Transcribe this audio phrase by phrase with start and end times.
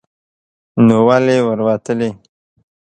[0.85, 2.09] نو ولې ور وتلی؟